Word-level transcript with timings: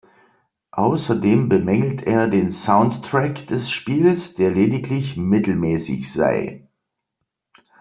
Außerdem 0.73 1.47
bemängelt 1.47 2.01
er 2.07 2.27
den 2.27 2.49
Soundtrack 2.49 3.45
des 3.45 3.69
Spiels, 3.69 4.33
der 4.33 4.49
lediglich 4.49 5.15
mittelmäßig 5.15 6.11
sei. 6.11 6.67